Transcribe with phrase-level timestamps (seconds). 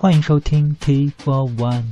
[0.00, 1.82] 欢迎收听 T for One。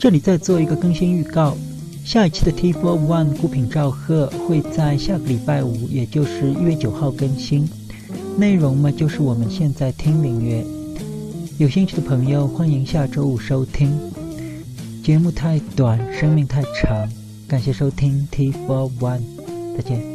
[0.00, 1.56] 这里再做一个更新预告，
[2.04, 7.68] 下一期的 T for One 孤品赵贺会在下个礼拜五，也就是一月九号更新。
[8.36, 10.64] 内容嘛，就是我们现在听音乐。
[11.58, 13.96] 有兴趣的朋友，欢迎下周五收听。
[15.02, 17.08] 节目太短，生命太长，
[17.46, 19.20] 感谢收听 T for One，
[19.76, 20.13] 再见。